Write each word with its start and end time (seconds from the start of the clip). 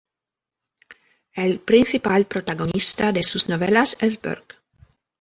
El 1.35 1.59
principal 1.59 2.25
protagonista 2.25 3.11
de 3.11 3.21
sus 3.21 3.49
novelas 3.49 3.97
es 3.99 4.19
Burke. 4.19 4.55